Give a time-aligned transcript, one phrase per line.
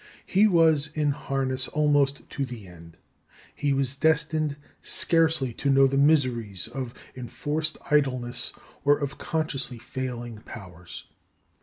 [0.25, 2.97] He was in harness almost to the end.
[3.53, 8.51] He was destined scarcely to know the miseries of enforced idleness
[8.83, 11.05] or of consciously failing powers.